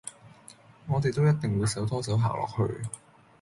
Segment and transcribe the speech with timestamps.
[0.87, 2.81] 我地都一定會手拖手行落去